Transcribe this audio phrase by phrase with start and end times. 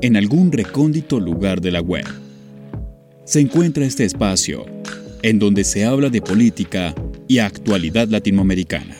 [0.00, 2.04] en algún recóndito lugar de la web,
[3.24, 4.66] se encuentra este espacio
[5.22, 6.94] en donde se habla de política
[7.26, 8.96] y actualidad latinoamericana.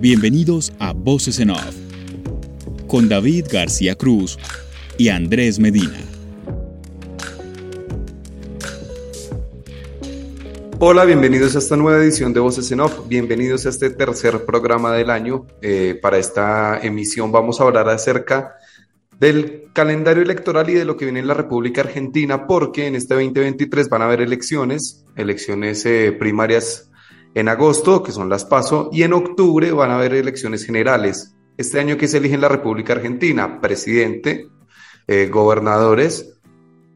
[0.00, 1.76] Bienvenidos a Voces en Off,
[2.86, 4.38] con David García Cruz
[4.98, 5.98] y Andrés Medina.
[10.82, 13.06] Hola, bienvenidos a esta nueva edición de Voces en Off.
[13.06, 15.46] Bienvenidos a este tercer programa del año.
[15.60, 18.56] Eh, para esta emisión vamos a hablar acerca
[19.20, 23.14] del calendario electoral y de lo que viene en la República Argentina, porque en este
[23.14, 26.90] 2023 van a haber elecciones, elecciones eh, primarias
[27.34, 31.36] en agosto, que son las PASO, y en octubre van a haber elecciones generales.
[31.58, 34.48] Este año que se elige en la República Argentina, presidente,
[35.06, 36.38] eh, gobernadores,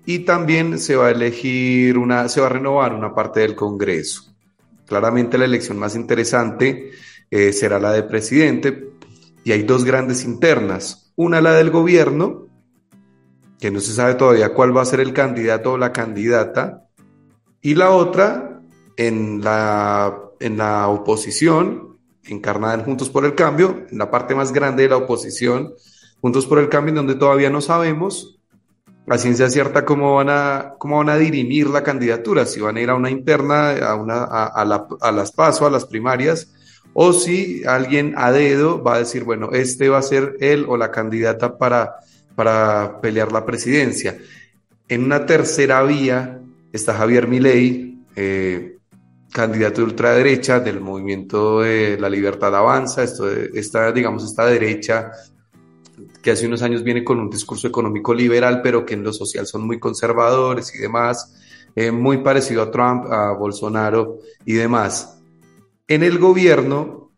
[0.06, 4.34] y también se va a elegir una, se va a renovar una parte del Congreso.
[4.86, 6.90] Claramente la elección más interesante
[7.30, 8.94] eh, será la de presidente
[9.44, 11.12] y hay dos grandes internas.
[11.16, 12.48] Una la del gobierno,
[13.60, 16.88] que no se sabe todavía cuál va a ser el candidato o la candidata,
[17.60, 18.60] y la otra
[18.96, 24.52] en la, en la oposición, encarnada en Juntos por el Cambio, en la parte más
[24.52, 25.74] grande de la oposición,
[26.20, 28.40] Juntos por el Cambio, en donde todavía no sabemos
[29.06, 32.80] a ciencia cierta cómo van a, cómo van a dirimir la candidatura, si van a
[32.80, 36.50] ir a una interna, a, una, a, la, a las PASO, a las primarias,
[36.94, 40.76] o si alguien a dedo va a decir, bueno, este va a ser él o
[40.76, 41.96] la candidata para,
[42.34, 44.16] para pelear la presidencia.
[44.88, 46.40] En una tercera vía
[46.72, 48.78] está Javier Milei, eh,
[49.32, 55.10] candidato de ultraderecha del movimiento de la libertad avanza, esto esta, digamos, esta derecha
[56.22, 59.46] que hace unos años viene con un discurso económico liberal, pero que en lo social
[59.46, 61.34] son muy conservadores y demás,
[61.74, 65.13] eh, muy parecido a Trump, a Bolsonaro y demás.
[65.86, 67.10] En el gobierno,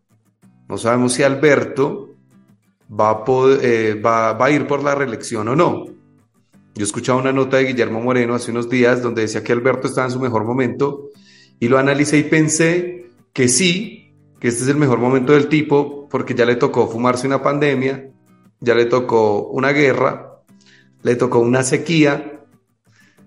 [0.67, 2.15] no sabemos si Alberto
[2.91, 3.25] va a,
[3.61, 5.85] eh, va, va a ir por la reelección o no.
[6.75, 10.07] Yo escuchaba una nota de Guillermo Moreno hace unos días donde decía que Alberto estaba
[10.07, 11.09] en su mejor momento
[11.59, 16.07] y lo analicé y pensé que sí, que este es el mejor momento del tipo
[16.09, 18.09] porque ya le tocó fumarse una pandemia,
[18.59, 20.41] ya le tocó una guerra,
[21.03, 22.33] le tocó una sequía,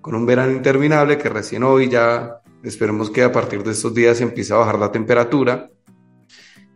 [0.01, 4.21] con un verano interminable que recién hoy ya esperemos que a partir de estos días
[4.21, 5.71] empiece a bajar la temperatura.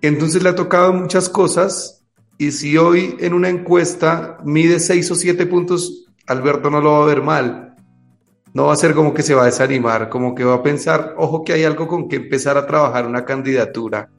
[0.00, 2.04] Entonces le ha tocado muchas cosas
[2.38, 7.02] y si hoy en una encuesta mide seis o siete puntos, Alberto no lo va
[7.02, 7.76] a ver mal.
[8.52, 11.14] No va a ser como que se va a desanimar, como que va a pensar,
[11.16, 14.10] ojo que hay algo con que empezar a trabajar una candidatura.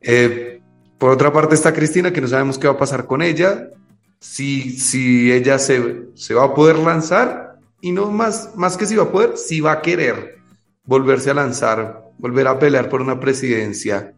[0.00, 0.60] Eh,
[0.98, 3.68] por otra parte está Cristina, que no sabemos qué va a pasar con ella,
[4.20, 8.94] si, si ella se, se va a poder lanzar y no más, más que si
[8.94, 10.35] va a poder, si va a querer
[10.86, 14.14] volverse a lanzar, volver a pelear por una presidencia.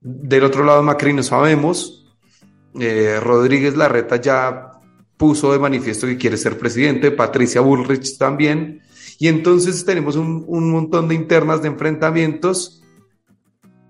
[0.00, 2.16] Del otro lado, Macri no sabemos.
[2.78, 4.72] Eh, Rodríguez Larreta ya
[5.16, 8.80] puso de manifiesto que quiere ser presidente, Patricia Bullrich también.
[9.18, 12.82] Y entonces tenemos un, un montón de internas de enfrentamientos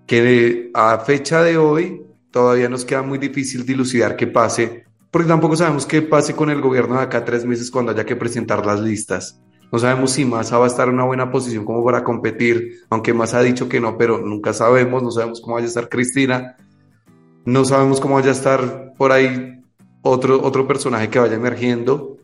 [0.05, 2.01] que a fecha de hoy
[2.31, 6.59] todavía nos queda muy difícil dilucidar qué pase, porque tampoco sabemos qué pase con el
[6.59, 9.41] gobierno de acá tres meses cuando haya que presentar las listas.
[9.71, 13.13] No sabemos si Massa va a estar en una buena posición como para competir, aunque
[13.13, 16.57] Massa ha dicho que no, pero nunca sabemos, no sabemos cómo vaya a estar Cristina,
[17.45, 19.61] no sabemos cómo vaya a estar por ahí
[20.01, 22.17] otro, otro personaje que vaya emergiendo.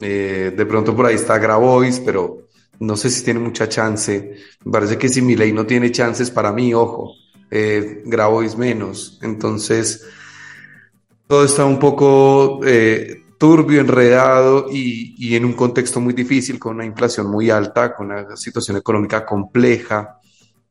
[0.00, 2.48] Eh, de pronto por ahí está Grabois, pero
[2.78, 4.34] no sé si tiene mucha chance.
[4.70, 7.14] Parece que si Milei no tiene chances, para mí, ojo,
[7.50, 9.18] eh, Grabois menos.
[9.22, 10.06] Entonces,
[11.26, 16.86] todo está un poco eh, turbio, enredado y, en un contexto muy difícil, con una
[16.86, 20.18] inflación muy alta, con una situación económica compleja,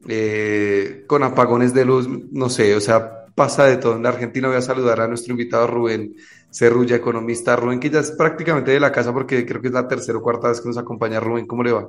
[0.09, 3.97] eh, con apagones de luz, no sé, o sea, pasa de todo.
[3.97, 6.15] En la Argentina voy a saludar a nuestro invitado Rubén
[6.49, 7.55] Cerrulla, economista.
[7.55, 10.23] Rubén, que ya es prácticamente de la casa porque creo que es la tercera o
[10.23, 11.19] cuarta vez que nos acompaña.
[11.19, 11.87] Rubén, ¿cómo le va?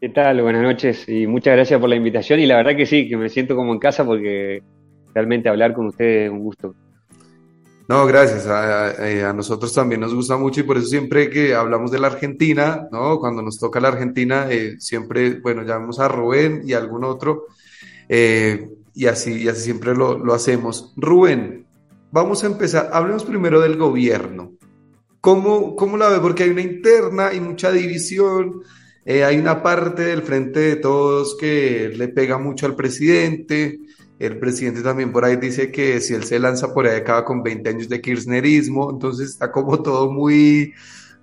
[0.00, 0.42] ¿Qué tal?
[0.42, 3.28] Buenas noches y muchas gracias por la invitación y la verdad que sí, que me
[3.28, 4.60] siento como en casa porque
[5.14, 6.74] realmente hablar con ustedes es un gusto.
[7.88, 8.46] No, gracias.
[8.46, 12.88] A, nosotros también nos gusta mucho y por eso siempre que hablamos de la Argentina,
[12.90, 13.18] ¿no?
[13.18, 17.44] Cuando nos toca la Argentina, eh, siempre, bueno, llamamos a Rubén y a algún otro
[18.08, 20.92] eh, y, así, y así siempre lo, lo hacemos.
[20.96, 21.66] Rubén,
[22.10, 22.90] vamos a empezar.
[22.92, 24.52] Hablemos primero del gobierno.
[25.20, 26.20] ¿Cómo, cómo la ve?
[26.20, 28.62] Porque hay una interna y mucha división
[29.06, 33.78] eh, hay una parte del frente de todos que le pega mucho al presidente.
[34.26, 37.42] El presidente también por ahí dice que si él se lanza por ahí acaba con
[37.42, 38.90] 20 años de kirchnerismo.
[38.90, 40.72] Entonces está como todo muy,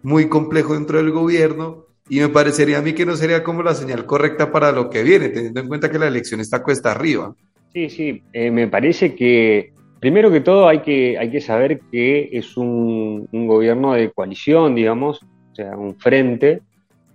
[0.04, 1.86] muy complejo dentro del gobierno.
[2.10, 5.04] Y me parecería a mí que no sería como la señal correcta para lo que
[5.04, 7.34] viene, teniendo en cuenta que la elección está cuesta arriba.
[7.74, 9.72] Sí, sí, eh, me parece que
[10.02, 15.22] primero que todo hay que, hay que saber que es un, gobierno de coalición, digamos,
[15.24, 16.62] o sea, un frente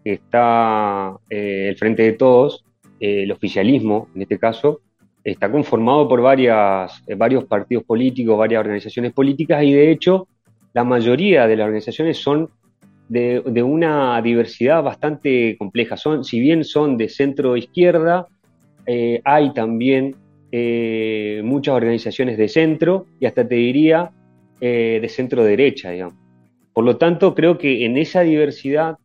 [0.05, 2.65] está, eh, el frente de todos,
[3.01, 4.81] eh, el oficialismo en este caso,
[5.31, 10.29] está conformado por varias, eh, varios partidos políticos, varias organizaciones políticas y de hecho
[10.73, 12.49] la mayoría de las organizaciones son
[13.09, 15.97] de, una diversidad bastante compleja.
[15.97, 18.27] Son, si bien son de centro izquierda,
[19.25, 20.15] hay también
[20.53, 24.13] eh, muchas organizaciones de centro y hasta te diría
[24.61, 26.15] eh, de centro derecha, digamos.
[26.73, 28.97] Por lo tanto, creo que en esa diversidad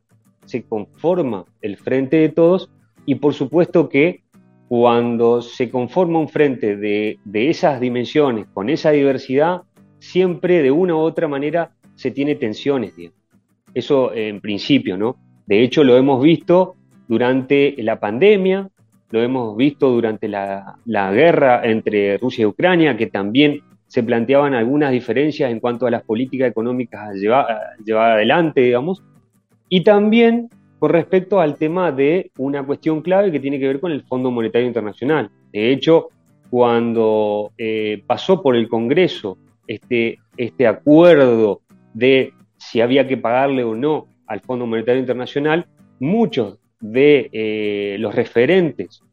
[0.45, 2.69] se conforma el frente de todos
[3.05, 4.21] y por supuesto que
[4.71, 9.63] cuando se conforma un frente de, esas dimensiones, con esa diversidad,
[9.99, 13.19] siempre de una u otra manera se tiene tensiones, digamos.
[13.73, 15.17] Eso en principio, ¿no?
[15.45, 16.75] De hecho, lo hemos visto
[17.05, 18.69] durante la pandemia,
[19.09, 24.93] lo hemos visto durante la, guerra entre Rusia y Ucrania, que también se planteaban algunas
[24.93, 29.03] diferencias en cuanto a las políticas económicas a llevar, adelante, digamos,
[29.67, 30.47] y también
[30.81, 34.31] con respecto al tema de una cuestión clave que tiene que ver con el Fondo
[34.31, 35.29] Monetario Internacional.
[35.53, 36.09] De hecho,
[36.49, 39.37] cuando eh, pasó por el Congreso
[39.67, 41.61] este, este acuerdo
[41.93, 45.67] de si había que pagarle o no al Fondo Monetario Internacional,
[45.99, 49.03] muchos de eh, los referentes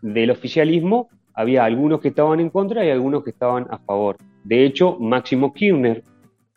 [0.00, 4.16] del oficialismo, había algunos que estaban en contra y algunos que estaban a favor.
[4.42, 6.02] De hecho, Máximo Kirchner,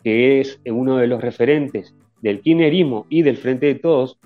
[0.04, 4.18] que es uno de los referentes del kirchnerismo y del Frente de Todos,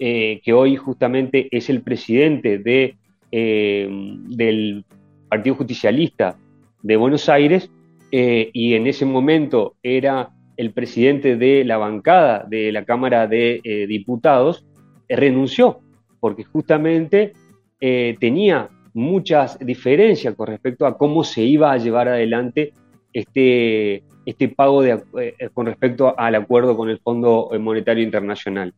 [0.00, 2.96] eh, que hoy justamente es el presidente de,
[3.30, 3.88] eh,
[4.28, 4.84] del
[5.28, 6.36] Partido Justicialista
[6.82, 7.70] de Buenos Aires,
[8.12, 14.66] y en ese momento era el presidente de la bancada de la Cámara de Diputados,
[15.08, 15.80] renunció,
[16.18, 17.32] porque justamente
[17.80, 22.74] eh, tenía muchas diferencias con respecto a cómo se iba a llevar adelante
[23.12, 28.74] este, este pago de, eh, con respecto al acuerdo con el Fondo Monetario Internacional.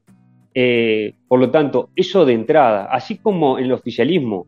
[0.54, 4.46] Eh, por lo tanto, eso de entrada, así como en el oficialismo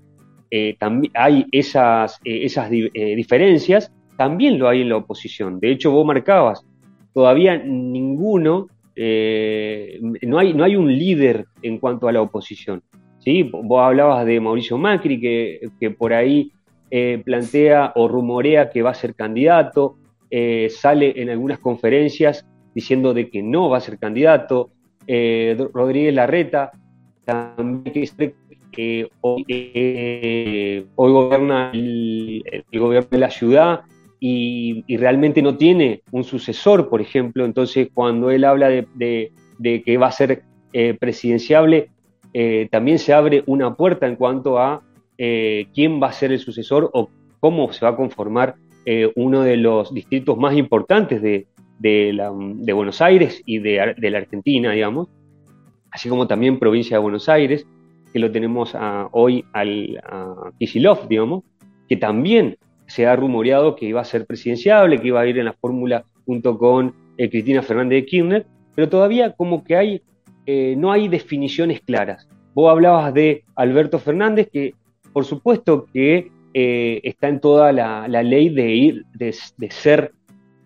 [0.78, 5.58] también hay esas, esas diferencias, también lo hay en la oposición.
[5.58, 6.64] De hecho, vos marcabas,
[7.12, 12.82] todavía ninguno eh, no, hay, un líder en cuanto a la oposición.
[13.18, 13.42] ¿sí?
[13.42, 16.52] Vos hablabas de Mauricio Macri, que, por ahí
[16.90, 19.96] eh, plantea o rumorea que va a ser candidato,
[20.30, 24.70] eh, sale en algunas conferencias diciendo de que no va a ser candidato.
[25.06, 26.72] Rodríguez Larreta
[27.24, 28.06] también
[28.72, 29.44] que hoy,
[30.96, 32.42] hoy gobierna el,
[32.72, 33.82] gobierno de la ciudad
[34.26, 40.06] y, realmente no tiene un sucesor, por ejemplo, entonces cuando él habla de, que va
[40.06, 40.42] a ser
[40.72, 41.90] eh, presidenciable,
[42.32, 44.82] eh, también se abre una puerta en cuanto a
[45.18, 48.56] eh, quién va a ser el sucesor o cómo se va a conformar
[49.14, 51.46] uno de los distritos más importantes de,
[52.72, 55.08] Buenos Aires y de, la Argentina, digamos,
[55.90, 57.66] así como también provincia de Buenos Aires,
[58.12, 58.76] que lo tenemos
[59.12, 61.44] hoy al, a Kicillof, digamos,
[61.88, 65.46] que también se ha rumoreado que iba a ser presidenciable, que iba a ir en
[65.46, 70.02] la fórmula junto con eh, Cristina Fernández de Kirchner, pero todavía como que hay,
[70.46, 72.28] eh, no hay definiciones claras.
[72.54, 74.74] Vos hablabas de Alberto Fernández, que
[75.12, 79.32] por supuesto que eh, está en toda la, ley de ir, de,
[79.70, 80.12] ser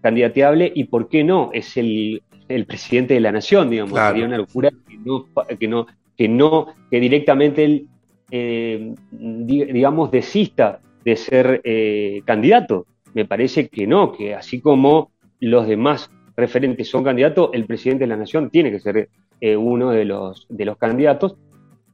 [0.08, 2.22] candidateable y por qué no, es el,
[2.66, 5.26] presidente de la nación, digamos, sería una locura que no,
[5.59, 12.87] que no, que no, que directamente él, digamos, desista de ser eh, candidato.
[13.12, 18.09] Me parece que no, que así como los demás referentes son candidatos, el presidente de
[18.09, 19.11] la nación tiene que ser
[19.42, 21.37] eh, uno de los, de los candidatos.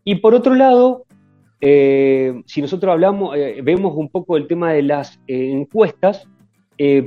[0.05, 1.05] Y por otro lado,
[1.61, 6.29] eh, si nosotros hablamos, vemos un poco el tema de las encuestas,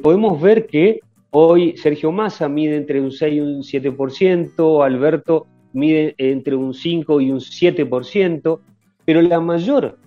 [0.02, 1.00] podemos ver que
[1.32, 7.22] hoy Sergio Massa mide entre un 6 y un 7%, Alberto mide entre un 5
[7.22, 8.60] y un 7%,
[9.06, 9.98] pero la mayor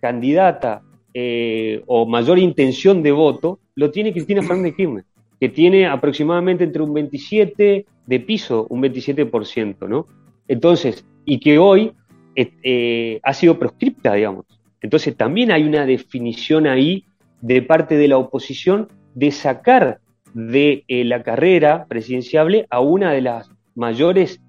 [0.00, 0.82] candidata
[1.14, 5.04] eh, o mayor intención de voto lo tiene Cristina Fernández de Kirchner,
[5.38, 10.06] que tiene aproximadamente entre un 27 de piso, un 27%, ¿no?
[10.48, 11.92] Entonces, y que hoy
[12.34, 14.46] eh, ha sido proscripta, digamos.
[14.82, 17.04] Entonces, también hay una definición ahí
[17.40, 20.00] de parte de la oposición de sacar
[20.34, 24.40] de eh, la carrera presidenciable a una de las mayores,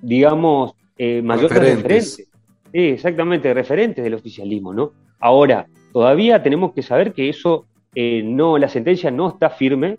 [0.00, 0.74] digamos,
[1.22, 2.30] mayores referentes.
[2.72, 4.92] exactamente, referentes del oficialismo, ¿no?
[5.18, 9.98] Ahora, todavía tenemos que saber que eso eh, no, la sentencia no está firme,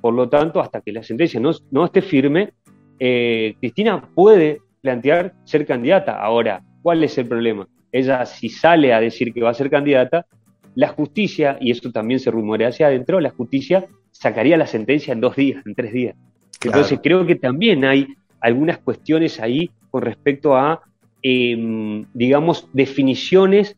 [0.00, 2.52] por lo tanto, hasta que la sentencia no, esté firme,
[2.98, 6.20] eh, Cristina puede plantear ser candidata.
[6.20, 7.68] Ahora, ¿cuál es el problema?
[7.92, 10.26] Ella si sale a decir que va a ser candidata,
[10.74, 15.20] la justicia, y eso también se rumorea hacia adentro, la justicia sacaría la sentencia en
[15.20, 16.16] dos días, en tres días.
[16.64, 18.06] Entonces creo que también hay
[18.40, 20.80] algunas cuestiones ahí con respecto a,
[21.22, 23.76] em, digamos, definiciones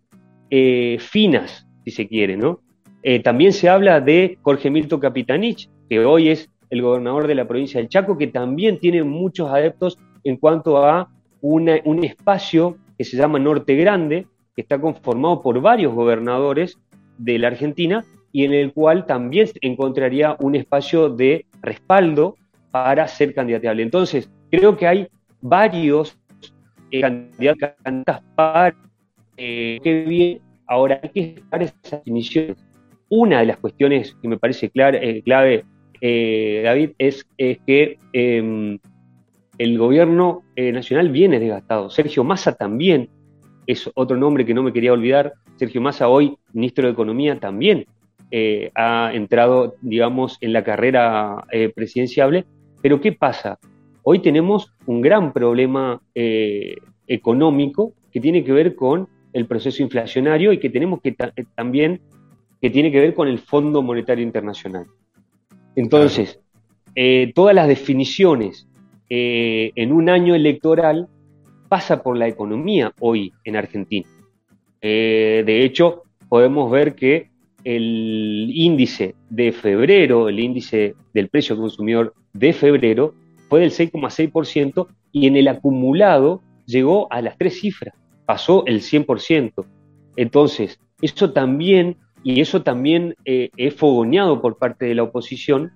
[0.51, 2.61] eh, finas, si se quiere, ¿no?
[3.03, 7.47] Eh, también se habla de Jorge Milton Capitanich, que hoy es el gobernador de la
[7.47, 11.11] provincia del Chaco, que también tiene muchos adeptos en cuanto a
[11.41, 16.79] un espacio que se llama Norte Grande, que está conformado por varios gobernadores
[17.18, 22.37] de la Argentina y en el cual también encontraría un espacio de respaldo
[22.71, 23.83] para ser candidatable.
[23.85, 25.09] Entonces, creo que hay
[25.40, 26.18] varios
[26.90, 28.75] eh, candidatos para
[29.37, 30.40] eh, que bien.
[30.66, 32.56] Ahora hay que esperar esas definiciones.
[33.09, 35.64] Una de las cuestiones que me parece eh, clave,
[36.00, 38.78] David, es, es que em,
[39.59, 41.90] el gobierno nacional viene desgastado.
[41.90, 43.09] Sergio Massa también
[43.66, 45.35] es otro nombre que no me quería olvidar.
[45.56, 47.87] Sergio Massa, hoy ministro de Economía, también
[48.30, 52.44] eh, ha entrado, digamos, en la carrera eh, presidenciable.
[52.83, 53.59] Pero ¿qué pasa?
[54.02, 56.75] Hoy tenemos un gran problema eh,
[57.06, 61.16] económico que tiene que ver con el proceso inflacionario y que tenemos que
[61.54, 62.00] también
[62.61, 64.87] que tiene que ver con el Fondo Monetario Internacional.
[65.76, 66.40] Entonces,
[67.35, 68.66] todas las definiciones
[69.09, 71.09] en un año electoral
[71.75, 74.07] pasa por la economía hoy en Argentina.
[74.81, 77.31] Eh, de hecho, podemos ver que
[77.64, 83.14] el índice de febrero, el índice del precio consumidor de febrero,
[83.49, 87.93] fue del 6,6% y en el acumulado llegó a las tres cifras,
[88.25, 89.66] pasó el 100%.
[90.14, 95.73] Entonces, eso también, y eso también eh, es fogoneado por parte de la oposición,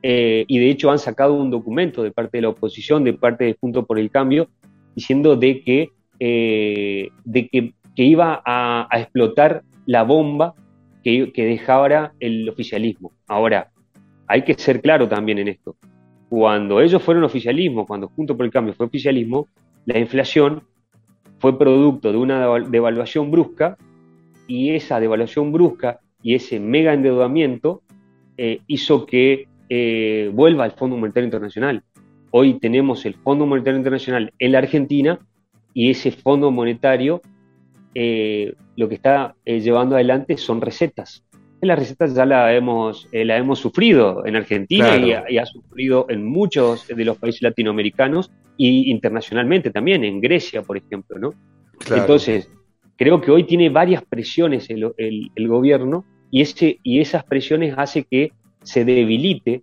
[0.00, 3.42] eh, y de hecho han sacado un documento de parte de la oposición, de parte
[3.42, 4.48] de Junto por el Cambio,
[4.94, 10.54] diciendo de que, eh, de que, iba a, explotar la bomba
[11.02, 13.12] que, que dejara el oficialismo.
[13.28, 13.70] Ahora,
[14.26, 15.76] hay que ser claro también en esto.
[16.28, 19.48] Cuando ellos fueron oficialismo, cuando Junto por el Cambio fue oficialismo,
[19.86, 20.62] la inflación
[21.38, 23.76] fue producto de una devaluación brusca
[24.46, 27.82] y esa devaluación brusca y ese mega endeudamiento
[28.36, 31.82] eh, hizo que eh, vuelva al Fondo Monetario Internacional.
[32.36, 35.20] Hoy tenemos el Fondo Monetario Internacional en la Argentina
[35.72, 37.22] y ese Fondo Monetario
[37.94, 41.24] eh, lo que está eh, llevando adelante son recetas.
[41.60, 46.26] Las recetas ya la hemos, eh, la hemos sufrido en Argentina y, ha, sufrido en
[46.26, 51.16] muchos de los países latinoamericanos y internacionalmente también, en Grecia, por ejemplo.
[51.20, 51.34] ¿no?
[51.88, 52.50] Entonces,
[52.96, 58.02] creo que hoy tiene varias presiones el, el, gobierno y, ese, y esas presiones hace
[58.02, 58.32] que
[58.64, 59.62] se debilite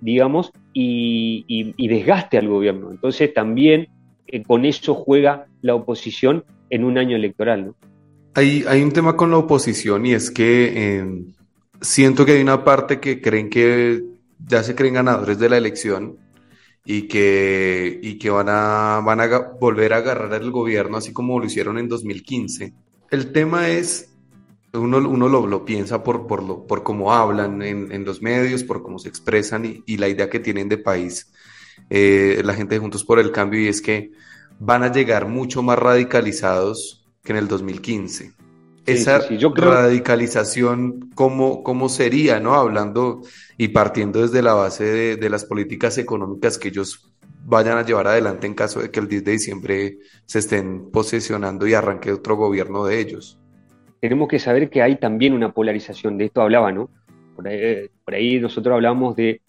[0.00, 2.90] digamos, y, desgaste al gobierno.
[2.90, 3.88] Entonces también
[4.26, 7.66] eh, con eso juega la oposición en un año electoral.
[7.66, 7.74] ¿no?
[8.34, 11.32] Hay, hay un tema con la oposición y es que em,
[11.80, 14.02] siento que hay una parte que creen que
[14.46, 16.16] ya se creen ganadores de la elección
[16.84, 21.38] y que, y que van, a, van a volver a agarrar el gobierno así como
[21.38, 22.72] lo hicieron en 2015.
[23.10, 24.09] El tema es
[24.72, 28.62] uno, uno lo, lo, piensa por, por, lo, por cómo hablan en, en, los medios,
[28.62, 31.30] por cómo se expresan y, y, la idea que tienen de país
[31.88, 34.12] eh, la gente de Juntos por el Cambio y es que
[34.58, 38.32] van a llegar mucho más radicalizados que en el 2015.
[38.86, 39.20] Esa
[39.54, 42.54] radicalización, ¿cómo, ¿cómo sería, no?
[42.54, 43.22] Hablando
[43.56, 47.10] y partiendo desde la base de, de las políticas económicas que ellos
[47.44, 51.66] vayan a llevar adelante en caso de que el 10 de diciembre se estén posesionando
[51.66, 53.39] y arranque otro gobierno de ellos
[54.00, 56.88] tenemos que saber que hay también una polarización, de esto hablaba, ¿no?
[57.36, 59.40] Por ahí, nosotros hablamos de,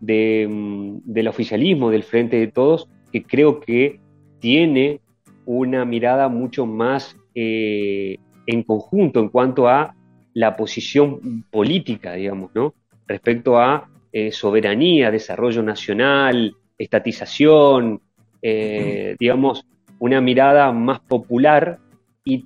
[0.00, 4.00] mm, del oficialismo, del frente de todos, que creo que
[4.38, 5.00] tiene
[5.44, 9.94] una mirada mucho más eh, en conjunto en cuanto a
[10.34, 12.74] la posición política, digamos, ¿no?
[13.06, 18.00] Respecto a eh, soberanía, desarrollo nacional, estatización,
[18.40, 19.64] eh, digamos,
[19.98, 21.78] una mirada más popular,
[22.24, 22.44] y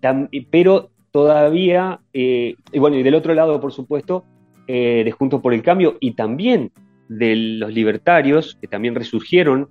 [0.50, 4.26] pero todavía, eh, y bueno, y del otro lado, por supuesto,
[4.66, 6.72] eh, de Juntos por el Cambio y también
[7.08, 9.70] de los libertarios, que también resurgieron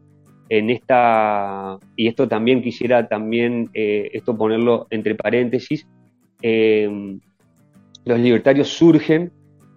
[0.49, 5.85] en esta, y esto también quisiera también, eh, esto ponerlo entre paréntesis,
[6.41, 9.31] los libertarios surgen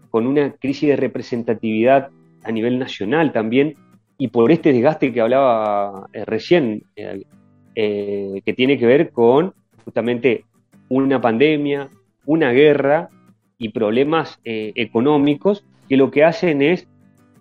[0.08, 2.08] con una crisis de representatividad
[2.44, 3.74] a nivel nacional también,
[4.16, 9.52] y por este desgaste que hablaba recién, que tiene que ver con
[9.84, 10.44] justamente
[10.88, 11.90] una pandemia,
[12.24, 13.10] una guerra
[13.58, 16.86] y problemas eh, económicos que lo que hacen es,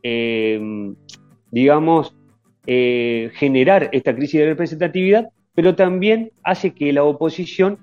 [0.03, 0.93] eh,
[1.51, 2.15] digamos,
[2.65, 7.77] eh, generar esta crisis de representatividad, pero también hace que la oposición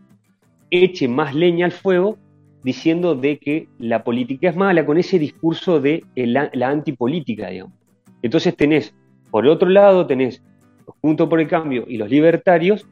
[0.71, 2.19] eche más leña al fuego
[2.63, 7.75] diciendo de que la política es mala con ese discurso de la, la antipolítica, digamos.
[8.23, 8.95] Entonces tenés,
[9.31, 10.43] por otro lado, tenés
[10.87, 12.87] los Juntos por el Cambio y los libertarios,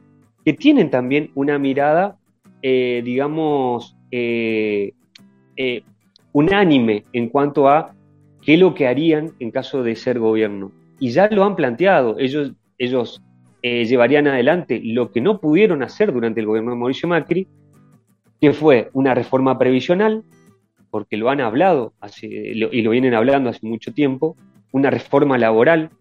[0.45, 2.17] que tienen también una mirada,
[2.65, 4.93] eh, digamos, eh,
[5.57, 5.83] eh,
[6.31, 7.93] unánime en cuanto a
[8.41, 10.71] qué es lo que harían en caso de ser gobierno.
[10.97, 13.21] Y ya lo han planteado, ellos, ellos
[13.61, 17.47] llevarían adelante lo que no pudieron hacer durante el gobierno de Mauricio Macri,
[18.39, 20.23] que fue una reforma previsional,
[20.89, 24.37] porque lo han hablado y lo vienen hablando hace mucho tiempo,
[24.71, 25.91] una reforma laboral,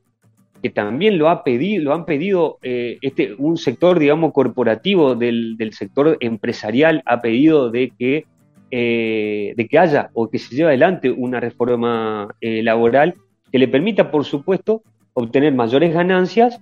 [0.63, 5.57] que también lo, ha pedido, lo han pedido eh, este, un sector, digamos, corporativo del,
[5.73, 8.27] sector empresarial, ha pedido de que,
[8.71, 13.17] eh, de que haya o que se lleve adelante una reforma eh, laboral
[13.51, 14.83] que le permita, por supuesto,
[15.15, 16.61] obtener mayores ganancias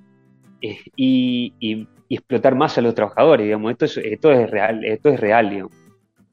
[0.61, 5.21] y, y explotar más a los trabajadores, digamos, esto es, esto es real, esto es
[5.21, 5.73] real, digamos.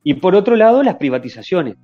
[0.03, 1.75] Y por otro lado, las privatizaciones,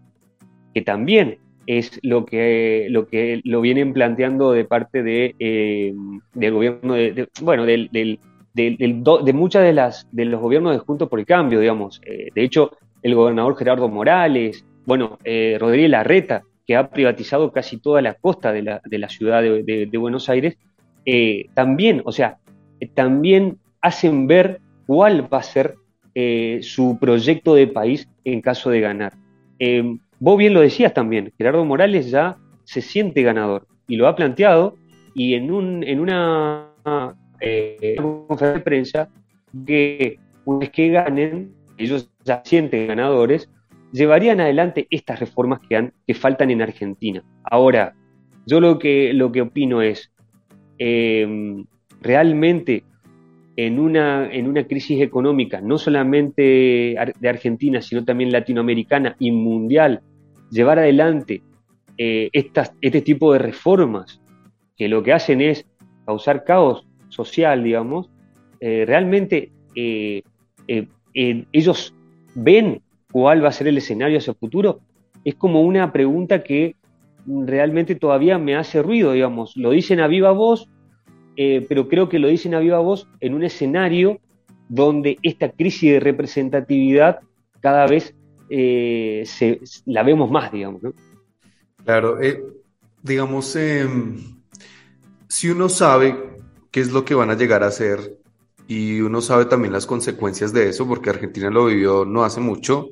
[0.73, 5.93] que también es lo que lo que lo vienen planteando de parte de, eh,
[6.33, 8.19] del gobierno de, bueno del, del,
[8.53, 12.43] de muchas de las de los gobiernos de Juntos por el Cambio digamos eh, de
[12.43, 18.13] hecho el gobernador Gerardo Morales bueno eh, Rodríguez Larreta que ha privatizado casi toda la
[18.13, 20.57] costa de la, de la ciudad de, Buenos Aires
[21.53, 22.37] también o sea
[22.93, 25.75] también hacen ver cuál va a ser
[26.15, 29.13] eh, su proyecto de país en caso de ganar.
[29.59, 34.15] Eh, vos bien lo decías también, Gerardo Morales ya se siente ganador y lo ha
[34.15, 34.77] planteado
[35.13, 36.69] y en, un, en una
[37.41, 39.09] eh, conferencia de prensa
[39.65, 43.49] que una vez que ganen, ellos ya sienten ganadores,
[43.91, 47.21] llevarían adelante estas reformas que, faltan en Argentina.
[47.43, 47.93] Ahora,
[48.45, 50.09] yo lo que, lo que opino es,
[52.01, 52.83] realmente
[53.57, 60.01] en una, en una crisis económica, no solamente de Argentina, sino también latinoamericana y mundial,
[60.53, 61.41] llevar adelante
[61.97, 64.21] eh, este tipo de reformas
[64.77, 65.65] que lo que hacen es
[66.05, 68.09] causar caos social, digamos,
[68.59, 70.23] eh, realmente eh,
[71.51, 71.93] ellos
[72.35, 74.79] ven cuál va a ser el escenario hacia el futuro,
[75.25, 76.75] es como una pregunta que
[77.25, 79.55] realmente todavía me hace ruido, digamos.
[79.55, 80.67] Lo dicen a viva voz,
[81.35, 84.19] pero creo que lo dicen a viva voz en un escenario
[84.67, 87.19] donde esta crisis de representatividad
[87.61, 88.15] cada vez
[88.49, 90.81] eh, se, la vemos más, digamos.
[91.83, 92.43] Claro, eh,
[93.01, 94.17] digamos, em,
[95.27, 96.17] si uno sabe
[96.71, 98.17] qué es lo que van a llegar a hacer
[98.67, 102.89] y uno sabe también las consecuencias de eso, porque Argentina lo vivió no hace mucho,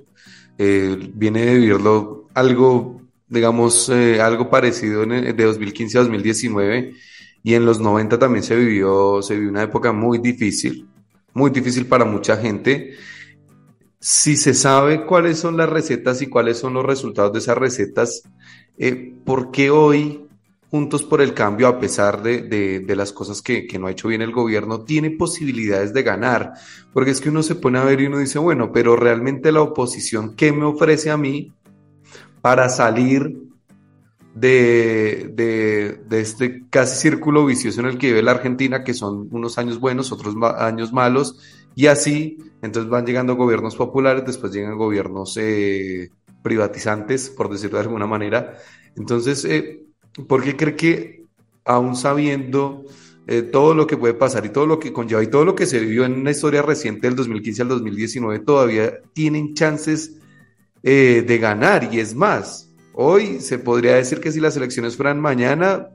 [0.58, 6.94] viene de vivirlo algo, digamos, algo parecido en, de 2015 a 2019
[7.44, 10.88] y en los 90 también se vivió, se vivió una época muy difícil,
[11.34, 12.96] muy difícil para mucha gente.
[14.04, 18.24] Si se sabe cuáles son las recetas y cuáles son los resultados de esas recetas,
[18.80, 20.26] eh, ¿por qué hoy
[20.72, 24.08] Juntos por el Cambio, a pesar de, de, las cosas que, que, no ha hecho
[24.08, 26.54] bien el gobierno, tiene posibilidades de ganar?
[26.94, 29.62] Porque es que uno se pone a ver y uno dice, bueno, pero realmente la
[29.62, 31.54] oposición, ¿qué me ofrece a mí
[32.42, 33.38] para salir
[34.34, 39.80] de, este casi círculo vicioso en el que vive la Argentina, que son unos años
[39.80, 41.38] buenos, otros años malos,
[41.76, 46.10] y así, entonces van llegando gobiernos populares, después llegan gobiernos eh,
[46.44, 48.58] privatizantes, por decirlo de alguna manera.
[48.96, 49.86] Entonces, eh,
[50.28, 51.26] ¿por qué cree que
[51.66, 52.84] aún sabiendo
[53.28, 55.66] eh, todo lo que puede pasar y todo lo que conlleva y todo lo que
[55.66, 60.18] se vivió en una historia reciente del 2015 al 2019, todavía tienen chances
[60.84, 61.94] de ganar?
[61.94, 65.88] Y es más, Hoy se podría decir que si las elecciones fueran mañana,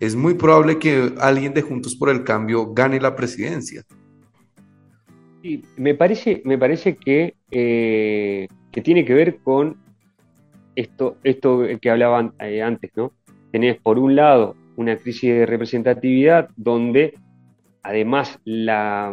[0.00, 3.84] es muy probable que alguien de Juntos por el Cambio gane la presidencia.
[5.76, 9.76] Me parece, me parece que, eh, que tiene que ver con
[10.76, 13.12] esto, esto que hablaban eh, antes, ¿no?
[13.50, 17.14] Tenés por un lado una crisis de representatividad donde
[17.82, 19.12] además la,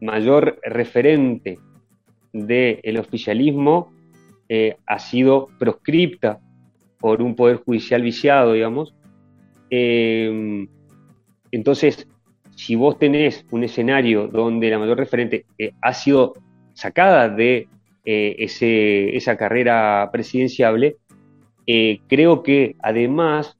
[0.00, 1.58] mayor referente
[2.32, 3.92] del oficialismo
[4.48, 6.38] eh, ha sido proscripta
[6.98, 8.94] por un poder judicial viciado, digamos.
[11.50, 12.06] Entonces,
[12.56, 16.34] si vos tenés un escenario donde la mayor referente eh, ha sido
[16.72, 17.68] sacada de
[18.06, 20.96] ese, esa carrera presidenciable,
[22.06, 23.58] creo que además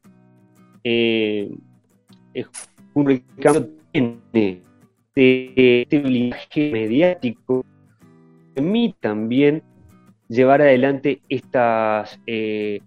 [2.92, 4.60] un recambio tiene
[5.14, 7.64] este blindaje mediático
[8.54, 9.62] en mí también
[10.28, 12.80] llevar adelante estas, eh,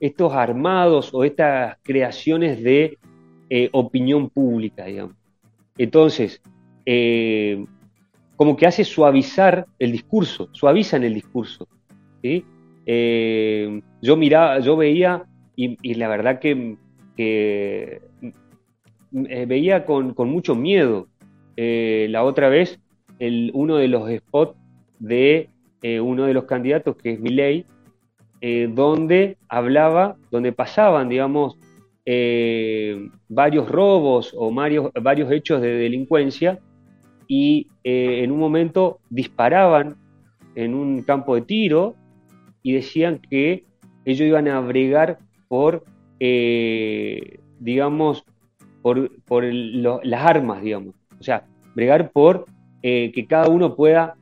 [0.00, 2.98] estos armados o estas creaciones de
[3.54, 5.14] eh, opinión pública, digamos.
[5.76, 6.40] Entonces,
[6.86, 7.62] eh,
[8.34, 11.68] como que hace suavizar el discurso, suavizan el discurso.
[12.22, 12.46] ¿sí?
[12.86, 16.78] Eh, yo miraba, yo veía, y, la verdad que,
[19.10, 21.08] veía con, mucho miedo
[21.54, 22.80] la otra vez
[23.18, 24.56] el, uno de los spots
[24.98, 25.50] de
[26.00, 27.66] uno de los candidatos, que es Milley,
[28.70, 31.58] donde hablaba, donde pasaban, digamos,
[33.28, 36.58] varios robos o varios, varios hechos de delincuencia
[37.28, 39.96] y en un momento disparaban
[40.54, 41.94] en un campo de tiro
[42.62, 43.64] y decían que
[44.04, 45.84] ellos iban a bregar por,
[46.20, 48.24] eh, digamos,
[48.82, 49.10] por,
[49.44, 50.94] las armas, digamos.
[51.18, 52.46] O sea, bregar por
[52.82, 54.14] eh, que cada uno pueda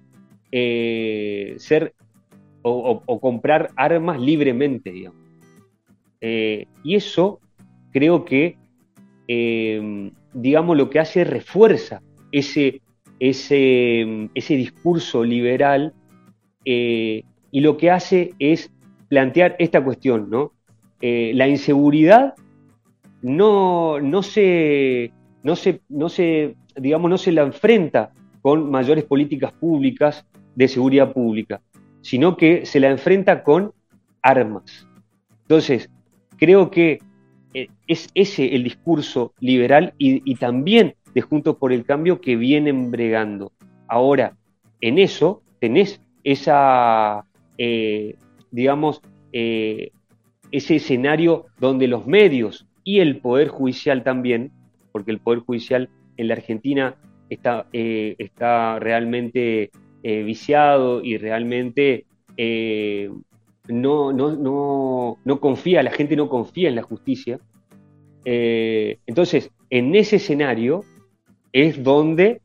[0.53, 1.95] eh, ser
[2.63, 5.21] o, comprar armas libremente, digamos.
[6.21, 7.41] y eso
[7.93, 8.57] creo que,
[10.33, 12.81] digamos, lo que hace refuerza ese,
[13.19, 15.95] ese, ese discurso liberal
[16.65, 18.71] y lo que hace es
[19.09, 20.53] plantear esta cuestión, ¿no?
[21.01, 22.35] Eh, la inseguridad
[23.23, 29.53] no, no, se, no, se, no se, digamos, no se la enfrenta con mayores políticas
[29.53, 31.61] públicas de seguridad pública,
[32.03, 33.73] sino que se la enfrenta con
[34.23, 34.87] armas.
[35.43, 35.91] Entonces,
[36.37, 37.01] creo que eh,
[37.53, 43.53] es ese el discurso liberal y, también de Juntos por el Cambio que vienen bregando.
[43.89, 44.37] Ahora,
[44.81, 47.25] en eso tenés esa
[47.63, 48.17] eh,
[48.51, 49.03] digamos,
[49.35, 49.91] eh,
[50.51, 54.51] ese escenario donde los medios y el Poder Judicial también,
[54.93, 56.95] porque el Poder Judicial en la Argentina
[57.29, 59.71] está, eh, está realmente
[60.03, 62.07] viciado y realmente
[63.69, 67.39] no, no, no, confía, la gente no confía en la justicia.
[68.25, 70.85] entonces, en ese escenario
[71.53, 72.41] es donde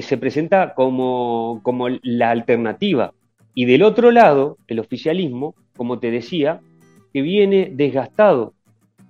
[0.00, 3.12] se presenta como, como la alternativa
[3.58, 6.60] y del otro lado, el oficialismo, como te decía,
[7.14, 8.52] que viene desgastado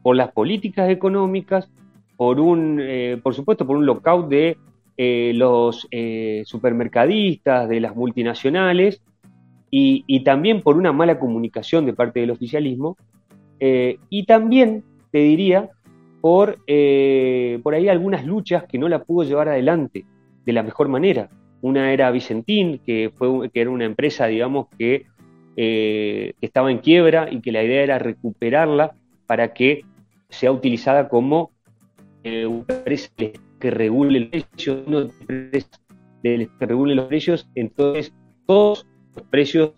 [0.03, 1.69] por las políticas económicas,
[2.17, 4.57] por un, eh, por supuesto, por un lockout de
[4.97, 9.03] eh, los eh, supermercadistas, de las multinacionales,
[9.79, 12.97] y, también por una mala comunicación de parte del oficialismo,
[13.59, 15.71] y también, te diría,
[16.21, 16.57] por,
[17.62, 20.05] por ahí algunas luchas que no la pudo llevar adelante
[20.45, 21.29] de la mejor manera.
[21.61, 25.07] Una era Vicentín, que, fue, que era una empresa, digamos, que
[25.57, 28.95] eh, estaba en quiebra y que la idea era recuperarla
[29.27, 29.85] para que
[30.29, 31.51] sea utilizada como
[32.25, 35.69] eh, una empresa que regule los precios, una empresa
[36.23, 38.12] que regule los precios, entonces
[38.47, 38.87] todos
[39.17, 39.73] los precios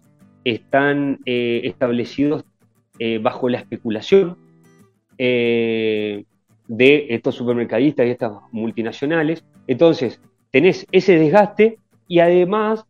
[0.45, 2.45] están eh, establecidos
[3.23, 4.37] bajo la especulación
[5.17, 6.27] de
[6.69, 9.45] estos supermercadistas y estas multinacionales.
[9.69, 10.21] Entonces,
[10.51, 12.87] tenés ese desgaste y además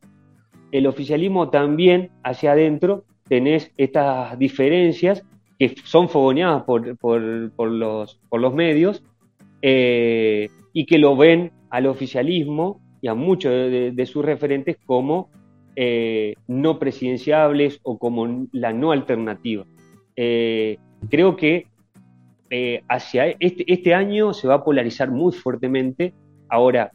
[0.72, 5.24] el oficialismo también hacia adentro tenés estas diferencias
[5.58, 9.02] que son fogoneadas por, los, por los, medios
[9.62, 15.30] eh, y que lo ven al oficialismo y a muchos de, sus referentes como
[15.80, 19.64] eh, no presidenciables o como la no alternativa.
[20.16, 20.76] Eh,
[21.08, 21.66] creo que
[22.88, 26.14] hacia este, este año se va a polarizar muy fuertemente.
[26.48, 26.90] Ahora,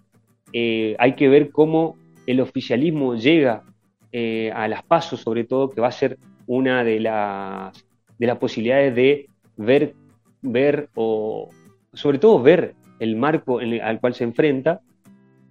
[0.52, 1.96] eh, hay que ver cómo
[2.28, 3.64] el oficialismo llega
[4.12, 7.86] eh, a las pasos, sobre todo, que va a ser una de las,
[8.20, 9.94] de las posibilidades de ver,
[10.42, 11.50] ver o
[11.94, 14.82] sobre todo ver el marco al cual se enfrenta,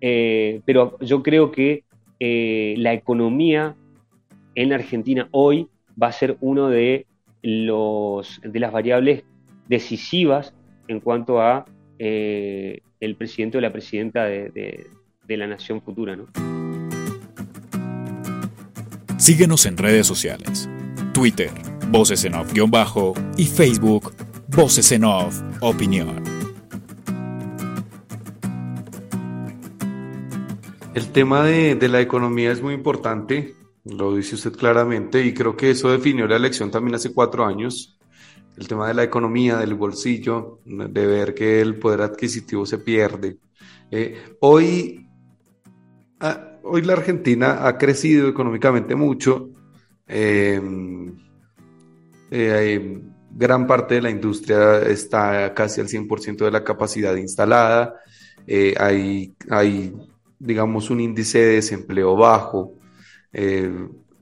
[0.01, 1.85] eh, pero yo creo que
[2.76, 3.74] la economía
[4.54, 5.68] en Argentina hoy
[6.00, 7.06] va a ser uno de,
[7.42, 9.24] de las variables
[9.68, 10.54] decisivas
[10.88, 11.64] en cuanto a
[13.02, 14.87] el presidente o la presidenta de,
[15.28, 16.14] la nación futura.
[16.14, 16.26] ¿no?
[19.18, 20.68] Síguenos en redes sociales.
[21.12, 21.50] Twitter,
[21.88, 24.14] Voces en Off-Bajo y Facebook,
[24.48, 26.32] Voces en Off Opinión.
[31.12, 35.55] El tema de, de, la economía es muy importante, lo dice usted claramente, y creo
[35.55, 37.98] que eso definió la elección también hace cuatro años
[38.57, 43.37] el tema de la economía, del bolsillo, de ver que el poder adquisitivo se pierde.
[43.90, 45.07] Eh, hoy,
[46.62, 49.51] hoy la Argentina ha crecido económicamente mucho.
[50.07, 51.14] Em,
[52.31, 57.96] eh, gran parte de la industria está casi al 100% de la capacidad instalada.
[58.46, 59.94] Eh, hay, hay,
[60.42, 62.74] digamos, un índice de desempleo bajo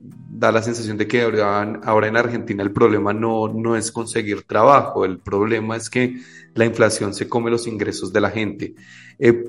[0.01, 5.05] da la sensación de que ahora en Argentina el problema no, no es conseguir trabajo,
[5.05, 6.17] el problema es que
[6.55, 8.75] la inflación se come los ingresos de la gente.
[9.19, 9.45] Eh,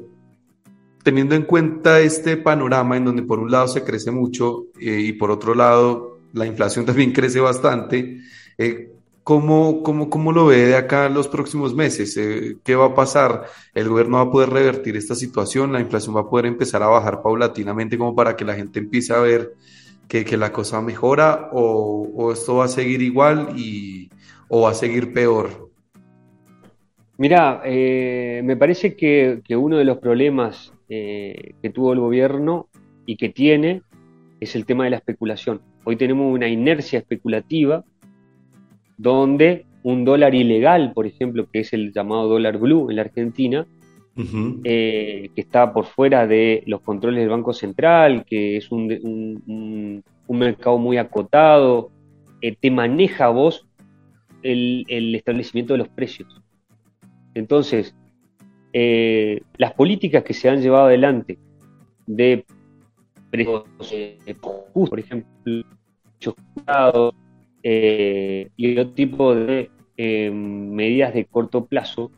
[1.03, 5.13] teniendo en cuenta este panorama en donde por un lado se crece mucho eh, y
[5.13, 8.19] por otro lado la inflación también crece bastante,
[8.57, 8.91] eh,
[9.23, 12.15] ¿cómo, cómo, cómo, lo ve de acá en los próximos meses?
[12.17, 13.45] Eh, ¿Qué va a pasar?
[13.73, 15.73] ¿El gobierno va a poder revertir esta situación?
[15.73, 19.13] ¿La inflación va a poder empezar a bajar paulatinamente como para que la gente empiece
[19.13, 19.53] a ver
[20.07, 24.10] que, que la cosa mejora o, o, esto va a seguir igual y,
[24.49, 25.69] o va a seguir peor?
[27.17, 32.67] Mira, eh, me parece que, que, uno de los problemas eh, que tuvo el gobierno
[33.05, 33.84] y que tiene
[34.39, 35.62] es el tema de la especulación.
[35.84, 37.86] Hoy tenemos una inercia especulativa
[39.01, 43.65] donde un dólar ilegal, por ejemplo, que es el llamado dólar blue en la Argentina,
[44.63, 50.03] eh, que está por fuera de los controles del Banco Central, que es un, un,
[50.27, 51.89] un mercado muy acotado,
[52.41, 53.67] eh, te maneja vos
[54.43, 56.41] el, el, establecimiento de los precios.
[57.33, 57.95] Entonces,
[58.73, 61.39] eh, las políticas que se han llevado adelante
[62.05, 62.45] de
[63.31, 64.17] precios eh,
[64.73, 65.63] por ejemplo,
[67.63, 72.12] eh, y otro tipo de eh, medidas de corto plazo,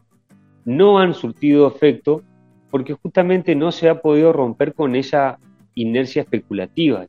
[0.66, 2.24] no han surtido efecto
[2.70, 5.38] porque justamente no se ha podido romper con esa
[5.76, 7.06] inercia especulativa.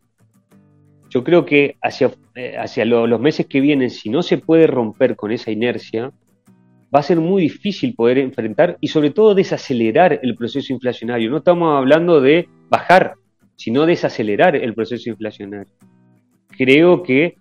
[1.11, 4.67] Yo creo que hacia, eh, hacia lo, los meses que vienen, si no se puede
[4.67, 6.13] romper con esa inercia,
[6.95, 11.31] va a ser muy difícil poder enfrentar y sobre todo desacelerar el proceso inflacionario.
[11.31, 13.15] No estamos hablando de bajar,
[13.57, 15.73] sino desacelerar el proceso inflacionario.
[16.57, 17.37] Creo que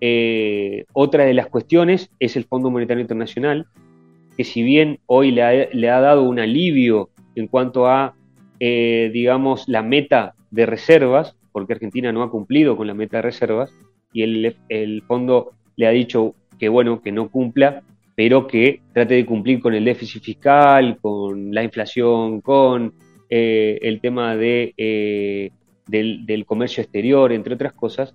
[0.00, 3.66] eh, otra de las cuestiones es el Fondo Monetario Internacional,
[4.36, 8.14] que si bien hoy le ha, dado un alivio en cuanto a,
[8.60, 13.22] eh, digamos, la meta de reservas, porque Argentina no ha cumplido con la meta de
[13.22, 13.72] reservas,
[14.12, 17.82] y el, fondo le ha dicho que, bueno, que no cumpla,
[18.14, 22.94] pero que trate de cumplir con el déficit fiscal, con la inflación, con
[23.28, 25.50] eh, el tema de, eh,
[25.86, 28.14] del, comercio exterior, entre otras cosas,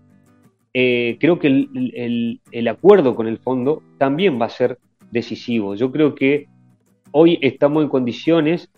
[0.74, 4.78] eh, creo que el, el, acuerdo con el fondo también va a ser
[5.12, 5.76] decisivo.
[5.76, 6.48] Yo creo que
[7.12, 8.70] hoy estamos en condiciones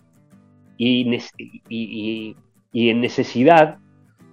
[0.77, 2.35] y,
[2.73, 3.77] en necesidad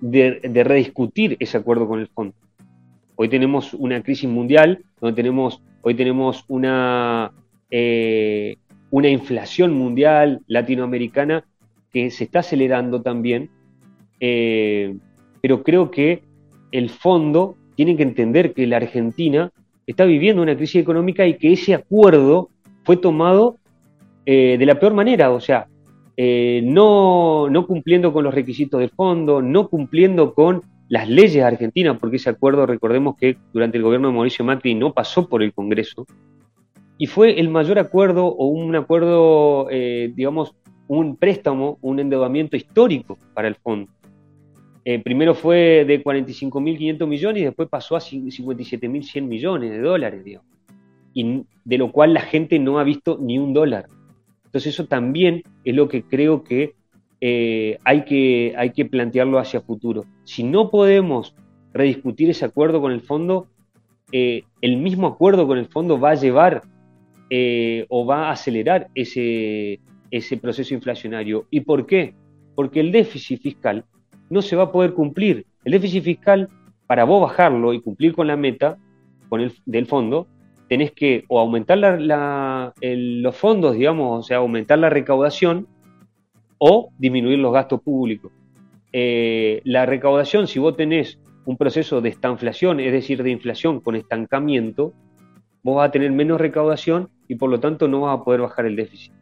[0.01, 2.35] de, de, rediscutir ese acuerdo con el fondo.
[3.17, 7.33] Hoy tenemos una crisis mundial, donde tenemos, hoy tenemos una,
[7.71, 8.57] eh,
[8.91, 11.45] una inflación mundial latinoamericana
[11.93, 13.51] que se está acelerando también,
[14.21, 14.97] eh,
[15.43, 16.23] pero creo que
[16.73, 19.51] el fondo tiene que entender que la Argentina
[19.87, 22.51] está viviendo una crisis económica y que ese acuerdo
[22.85, 23.57] fue tomado
[24.27, 25.67] eh, de la peor manera, o sea,
[26.17, 32.17] eh, no, cumpliendo con los requisitos del fondo, no cumpliendo con las leyes argentinas, porque
[32.17, 36.07] ese acuerdo, recordemos que durante el gobierno de Mauricio Macri no pasó por el Congreso,
[36.99, 40.55] y fue el mayor acuerdo o un acuerdo, eh, digamos,
[40.89, 43.91] un préstamo, un endeudamiento histórico para el fondo.
[44.93, 50.49] Eh, primero fue de 45.500 millones y después pasó a 57.100 millones de dólares, digamos.
[51.15, 53.87] Y de lo cual la gente no ha visto ni un dólar.
[54.47, 56.75] Entonces eso también es lo que creo que,
[57.21, 60.07] eh, hay, que hay que plantearlo hacia futuro.
[60.25, 61.37] Si no podemos
[61.73, 63.47] rediscutir ese acuerdo con el fondo,
[64.11, 66.63] eh, el mismo acuerdo con el fondo va a llevar
[67.89, 69.79] o va a acelerar ese,
[70.11, 71.47] ese proceso inflacionario.
[71.49, 72.15] ¿Y por qué?
[72.57, 73.85] Porque el déficit fiscal
[74.31, 75.47] no se va a poder cumplir.
[75.65, 76.49] El déficit fiscal,
[76.87, 78.79] para vos bajarlo y cumplir con la meta
[79.29, 80.27] con el, del fondo,
[80.69, 85.67] tenés que o aumentar los fondos, digamos, o sea, aumentar la recaudación
[86.59, 88.33] o disminuir los gastos públicos.
[88.93, 93.97] Eh, la recaudación, si vos tenés un proceso de estanflación, es decir, de inflación con
[93.97, 94.93] estancamiento,
[95.63, 98.67] vos vas a tener menos recaudación y por lo tanto no vas a poder bajar
[98.67, 99.13] el déficit.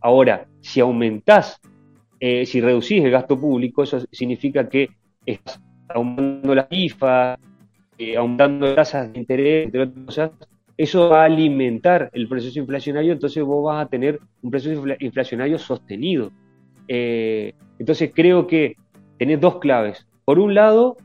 [0.00, 1.60] Ahora, si aumentás,
[2.20, 4.90] eh, si reducís el gasto público, eso significa que
[5.24, 7.38] estás aumentando la IFA,
[7.98, 10.30] eh, aumentando tasas de interés, entre otras cosas,
[10.76, 15.58] eso va a alimentar el proceso inflacionario, entonces vos vas a tener un proceso inflacionario
[15.58, 16.30] sostenido.
[16.86, 18.76] Eh, entonces creo que
[19.18, 20.06] tenés dos claves.
[20.24, 20.96] Por un lado,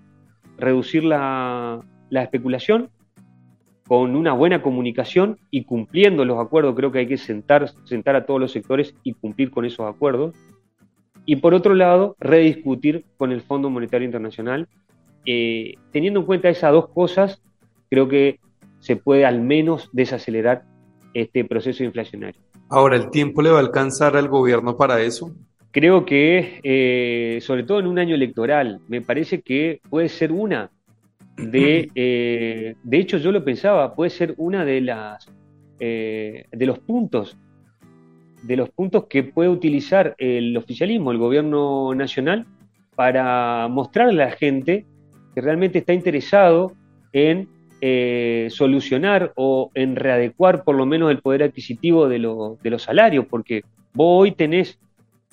[0.58, 2.90] reducir la, la especulación
[3.88, 8.26] con una buena comunicación y cumpliendo los acuerdos, creo que hay que sentar, sentar a
[8.26, 10.36] todos los sectores y cumplir con esos acuerdos.
[11.26, 14.68] Y por otro lado, rediscutir con el Fondo Monetario Internacional.
[15.26, 17.42] Eh, teniendo en cuenta esas dos cosas,
[17.90, 18.40] creo que
[18.80, 20.64] se puede al menos desacelerar
[21.14, 22.42] este proceso inflacionario.
[22.70, 25.34] Ahora, ¿el tiempo le va a alcanzar al gobierno para eso?
[25.72, 30.70] Creo que, eh, sobre todo en un año electoral, me parece que puede ser una
[31.38, 35.28] de, eh, de hecho yo lo pensaba, puede ser una de las
[35.80, 37.38] eh, de los puntos
[38.44, 42.46] de los puntos que puede utilizar el oficialismo, el gobierno nacional,
[42.96, 44.86] para mostrarle a la gente
[45.34, 46.74] que realmente está interesado
[47.12, 47.48] en
[47.82, 53.64] eh, solucionar o en readecuar por lo menos el poder adquisitivo de, los salarios, porque
[53.94, 54.80] vos hoy tenés,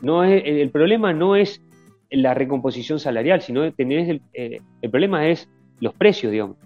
[0.03, 1.62] no el problema no es
[2.11, 5.49] la recomposición salarial, sino tenés el, eh, el problema es
[5.81, 6.57] los precios, digamos.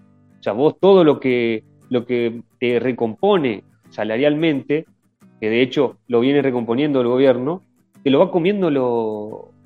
[0.41, 4.87] O sea, vos todo lo que, lo que te recompone salarialmente,
[5.40, 7.62] que de hecho lo viene recomponiendo el gobierno,
[8.03, 8.70] te lo va comiendo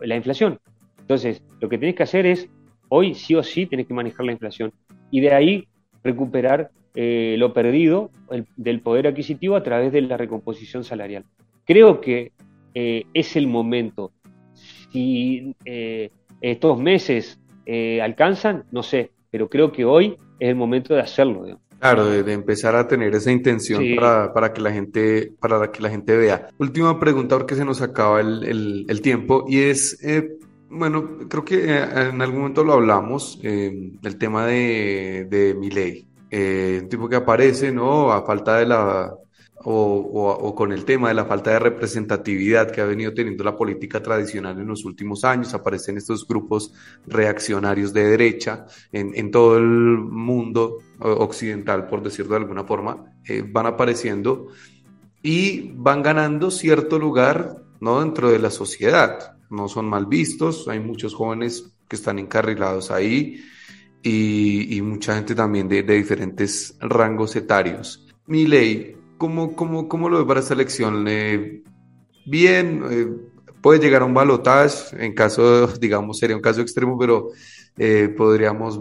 [0.00, 0.58] la inflación.
[1.00, 2.48] Entonces, lo que tenés que hacer es,
[2.88, 4.72] hoy sí o sí tenés que manejar la inflación.
[5.10, 5.68] Y de ahí
[6.04, 8.10] recuperar eh, lo perdido
[8.56, 11.24] del poder adquisitivo a través de la recomposición salarial.
[11.64, 12.32] Creo que
[12.74, 14.12] eh, es el momento.
[14.52, 17.40] Si eh, estos meses
[18.02, 21.58] alcanzan, no sé, pero creo que hoy es el momento de hacerlo.
[21.78, 26.16] Claro, de, empezar a tener esa intención para, que la gente, para que la gente
[26.16, 26.48] vea.
[26.58, 29.98] Última pregunta porque se nos acaba el, tiempo y es,
[30.68, 36.06] bueno, creo que eh, en algún momento lo hablamos, eh, el tema de, de Milei,
[36.30, 38.12] eh, un tipo que aparece, ¿no?
[38.12, 39.14] A falta de la,
[39.64, 44.02] o, con el tema de la falta de representatividad que ha venido teniendo la política
[44.02, 46.72] tradicional en los últimos años, aparecen estos grupos
[47.06, 53.12] reaccionarios de derecha en, todo el mundo occidental, por decirlo de alguna forma,
[53.50, 54.48] van apareciendo
[55.22, 58.00] y van ganando cierto lugar, ¿no?
[58.00, 63.42] Dentro de la sociedad no son mal vistos, hay muchos jóvenes que están encarrilados ahí
[64.02, 68.06] y, mucha gente también de, diferentes rangos etarios.
[68.26, 71.04] Mi ley, ¿cómo, cómo, cómo lo ve para esta elección?
[72.26, 73.08] bien, eh,
[73.60, 77.30] puede llegar a un balotaje, en caso, digamos, sería un caso extremo, pero
[77.76, 78.80] eh, podríamos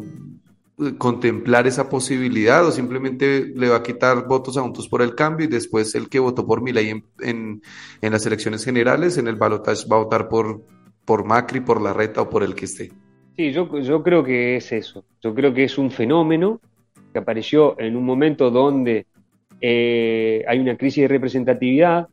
[0.97, 5.47] contemplar esa posibilidad o simplemente le va a quitar votos a Juntos por el Cambio
[5.47, 7.61] y después el que votó por Milei en, en,
[8.01, 10.61] en las elecciones generales, en el balotaje va a votar por,
[11.03, 12.91] por Macri, por la reta o por el que esté.
[13.35, 15.03] Sí, yo, yo creo que es eso.
[15.21, 16.61] Yo creo que es un fenómeno
[17.11, 19.07] que apareció en un momento donde
[19.61, 22.07] eh, hay una crisis de representatividad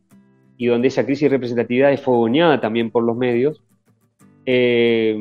[0.56, 3.62] y donde esa crisis de representatividad es fogoneada también por los medios.
[4.46, 5.16] Eh,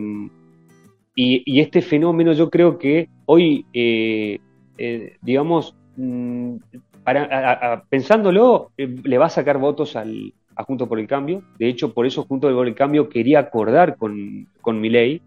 [1.16, 4.40] y, este fenómeno yo creo que hoy, eh,
[4.78, 6.56] eh, digamos, mm,
[7.04, 11.44] para, pensándolo, eh, le va a sacar votos al, a Junto por el Cambio.
[11.58, 15.22] De hecho, por eso Junto por el Cambio quería acordar con, con Milei,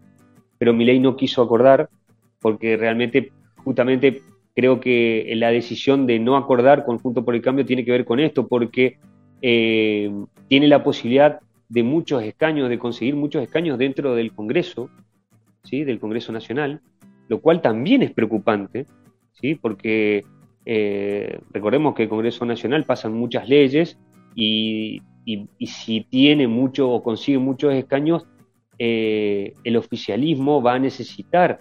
[0.57, 1.89] pero Milei no quiso acordar
[2.39, 3.31] porque realmente,
[3.63, 4.21] justamente,
[4.55, 8.05] creo que la decisión de no acordar con Junto por el Cambio tiene que ver
[8.05, 8.97] con esto, porque
[9.39, 14.89] tiene la posibilidad de muchos escaños, de conseguir muchos escaños dentro del Congreso,
[15.69, 16.81] del Congreso Nacional,
[17.27, 18.85] lo cual también es preocupante,
[19.33, 19.55] ¿sí?
[19.55, 20.23] porque
[20.65, 23.97] eh, recordemos que el Congreso Nacional pasan muchas leyes
[24.35, 25.01] y,
[25.59, 28.25] si tiene mucho o consigue muchos escaños,
[28.79, 31.59] eh, el oficialismo va a necesitar,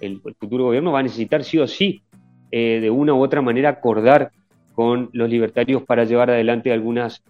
[0.00, 2.02] el, futuro gobierno va a necesitar sí o sí,
[2.50, 4.30] eh, de una u otra manera acordar
[4.74, 7.22] con los libertarios para llevar adelante algunas,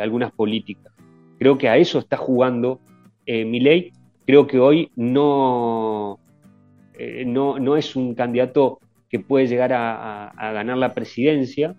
[0.00, 0.92] algunas políticas.
[1.38, 2.80] Creo que a eso está jugando
[3.26, 3.92] mi ley
[4.26, 6.18] creo que hoy no,
[7.02, 11.74] eh, no, no, es un candidato que puede llegar a, ganar la presidencia,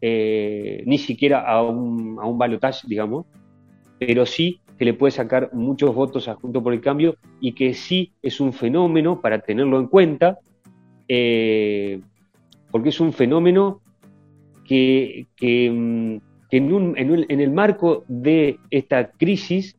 [0.00, 2.38] eh, ni siquiera a un, a un
[2.86, 3.26] digamos,
[4.00, 7.72] pero sí que le puede sacar muchos votos a Junto por el Cambio y que
[7.72, 10.38] sí es un fenómeno para tenerlo en cuenta,
[11.06, 12.00] eh,
[12.72, 13.80] porque es un fenómeno
[14.66, 16.16] que, que, mm,
[16.50, 19.76] en, en, el marco de esta crisis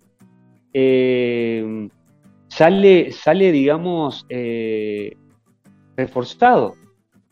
[2.50, 5.16] sale, sale digamos, eh,
[5.96, 6.76] reforzado,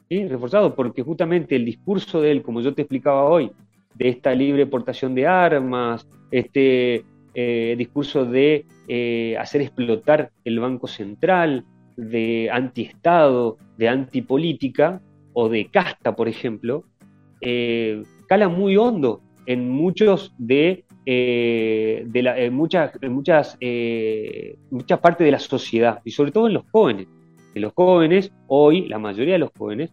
[0.09, 3.51] reforzado, porque justamente el discurso de él, como yo te explicaba hoy,
[3.95, 7.03] de esta libre portación de armas, este
[7.33, 11.65] eh, discurso de eh, hacer explotar el Banco Central,
[11.97, 15.01] de antiestado, de antipolítica
[15.33, 16.83] o de casta, por ejemplo,
[18.27, 25.31] cala muy hondo en muchos de eh, de la, muchas, muchas, eh, muchas partes de
[25.31, 27.07] la sociedad y sobre todo en los jóvenes.
[27.55, 29.89] En los jóvenes, hoy, la mayoría de los jóvenes,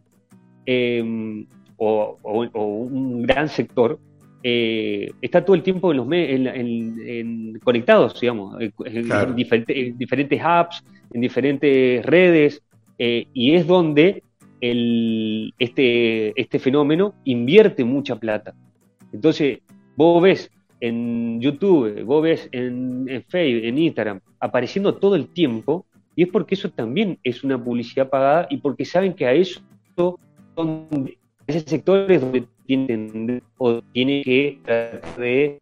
[0.66, 1.46] em,
[1.76, 4.00] o, un gran sector,
[4.42, 12.04] eh, está todo el tiempo en los en, conectados, digamos, en, diferentes, apps, en diferentes
[12.04, 12.60] redes,
[12.98, 14.24] y es donde
[14.60, 18.52] el, este, este fenómeno invierte mucha plata.
[19.12, 19.60] Entonces,
[19.94, 20.50] vos ves
[20.80, 26.54] en YouTube, vos ves en, Facebook, en Instagram, apareciendo todo el tiempo, y es porque
[26.54, 29.60] eso también es una publicidad pagada y porque saben que a eso
[30.54, 30.88] son
[31.46, 35.58] ese sector es donde tienen o tiene que tratar de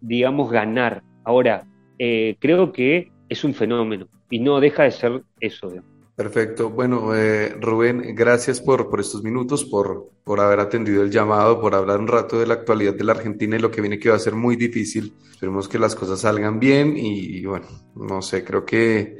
[0.00, 1.02] digamos, ganar.
[1.24, 1.66] Ahora,
[1.98, 5.72] creo que es un fenómeno y no deja de ser eso.
[6.18, 6.70] Perfecto.
[6.70, 11.76] Bueno, eh, Rubén, gracias por, por estos minutos, por, por haber atendido el llamado, por
[11.76, 14.16] hablar un rato de la actualidad de la Argentina y lo que viene que va
[14.16, 15.14] a ser muy difícil.
[15.30, 19.18] Esperemos que las cosas salgan bien y, bueno, no sé, creo que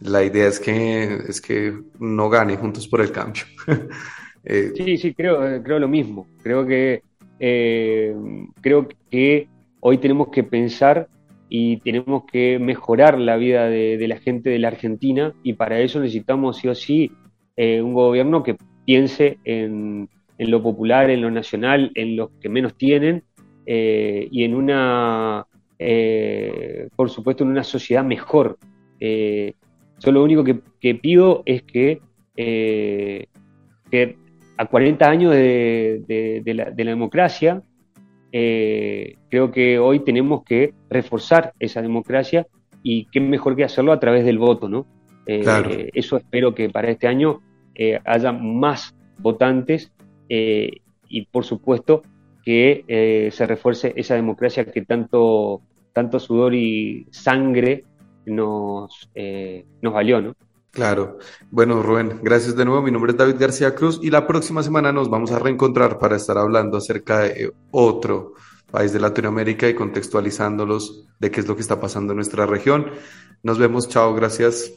[0.00, 3.44] la idea es que, es que no gane Juntos por el Cambio.
[4.44, 6.26] Eh, sí, sí, creo, creo lo mismo.
[6.42, 7.02] Creo que,
[7.38, 8.16] eh,
[8.62, 9.46] creo que
[9.80, 11.06] hoy tenemos que pensar
[11.48, 16.00] y tenemos que mejorar la vida de, la gente de la Argentina y para eso
[16.00, 17.12] necesitamos sí o sí
[17.56, 22.76] eh, un gobierno que piense en, lo popular, en lo nacional, en los que menos
[22.76, 23.24] tienen
[23.66, 25.46] eh, y en una,
[25.78, 28.58] eh, por supuesto, en una sociedad mejor.
[29.00, 32.00] yo lo único que, pido es que,
[32.36, 34.16] que,
[34.56, 37.62] a 40 años de, la, de la democracia,
[38.32, 42.46] eh, creo que hoy tenemos que reforzar esa democracia
[42.82, 44.86] y qué mejor que hacerlo a través del voto, ¿no?
[45.26, 47.40] Eh, eso espero que para este año
[47.74, 49.92] eh, haya más votantes
[50.30, 52.02] y por supuesto
[52.44, 55.62] que se refuerce esa democracia que tanto,
[55.92, 57.84] tanto sudor y sangre
[58.26, 59.10] nos,
[59.80, 60.34] nos valió, ¿no?
[60.78, 61.18] Claro.
[61.50, 62.82] Bueno, Rubén, gracias de nuevo.
[62.82, 66.14] Mi nombre es David García Cruz y la próxima semana nos vamos a reencontrar para
[66.14, 68.34] estar hablando acerca de otro
[68.70, 72.92] país de Latinoamérica y contextualizándolos de qué es lo que está pasando en nuestra región.
[73.42, 74.70] Nos vemos, chao, gracias.